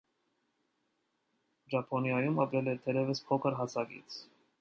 [1.73, 4.19] Ճապոնիայում ապրել է դեռևս փոքր հասակից։